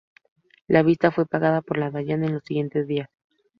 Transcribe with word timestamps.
La 0.67 0.81
visita 0.81 1.11
fue 1.11 1.27
pagada 1.27 1.61
por 1.61 1.77
Dayan 1.79 2.23
en 2.23 2.33
los 2.33 2.43
siguientes 2.43 2.87
días. 2.87 3.07